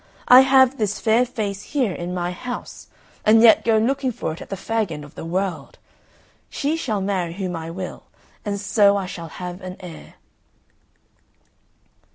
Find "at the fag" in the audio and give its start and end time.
4.41-4.89